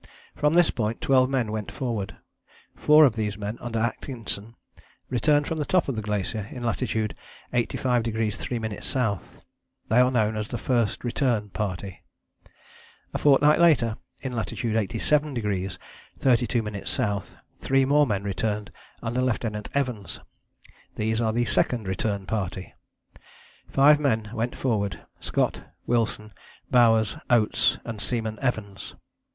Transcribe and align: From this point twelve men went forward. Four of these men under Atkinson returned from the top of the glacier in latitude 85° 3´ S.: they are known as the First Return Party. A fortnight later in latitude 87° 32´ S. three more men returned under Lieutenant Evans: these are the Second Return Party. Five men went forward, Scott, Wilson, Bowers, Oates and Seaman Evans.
From 0.33 0.55
this 0.55 0.71
point 0.71 0.99
twelve 0.99 1.29
men 1.29 1.51
went 1.51 1.71
forward. 1.71 2.17
Four 2.75 3.05
of 3.05 3.15
these 3.15 3.37
men 3.37 3.59
under 3.61 3.77
Atkinson 3.77 4.55
returned 5.11 5.45
from 5.45 5.59
the 5.59 5.63
top 5.63 5.87
of 5.87 5.95
the 5.95 6.01
glacier 6.01 6.47
in 6.49 6.63
latitude 6.63 7.13
85° 7.53 8.01
3´ 8.01 8.77
S.: 9.13 9.37
they 9.89 9.99
are 10.01 10.09
known 10.09 10.35
as 10.35 10.47
the 10.47 10.57
First 10.57 11.03
Return 11.03 11.49
Party. 11.49 12.01
A 13.13 13.19
fortnight 13.19 13.59
later 13.59 13.95
in 14.23 14.31
latitude 14.35 14.75
87° 14.75 15.77
32´ 16.19 16.81
S. 17.21 17.35
three 17.57 17.85
more 17.85 18.07
men 18.07 18.23
returned 18.23 18.71
under 19.03 19.21
Lieutenant 19.21 19.69
Evans: 19.75 20.19
these 20.95 21.21
are 21.21 21.31
the 21.31 21.45
Second 21.45 21.87
Return 21.87 22.25
Party. 22.25 22.73
Five 23.67 23.99
men 23.99 24.31
went 24.33 24.55
forward, 24.55 25.05
Scott, 25.19 25.61
Wilson, 25.85 26.33
Bowers, 26.71 27.17
Oates 27.29 27.77
and 27.85 28.01
Seaman 28.01 28.39
Evans. 28.41 28.95